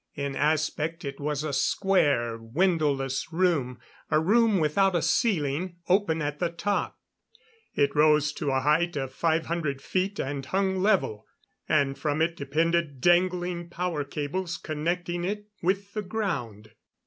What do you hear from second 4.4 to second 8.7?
without a ceiling, open at the top. It rose to a